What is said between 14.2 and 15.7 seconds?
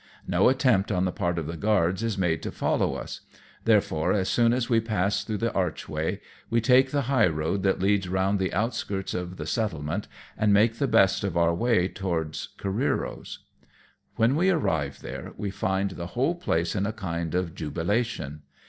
When we arrive there, we